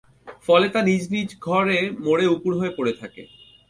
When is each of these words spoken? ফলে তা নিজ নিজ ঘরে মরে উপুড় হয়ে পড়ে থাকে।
ফলে 0.47 0.67
তা 0.69 0.79
নিজ 0.89 1.03
নিজ 1.15 1.29
ঘরে 1.39 1.79
মরে 2.05 2.25
উপুড় 2.27 2.55
হয়ে 2.59 2.75
পড়ে 2.77 2.93
থাকে। 2.93 3.21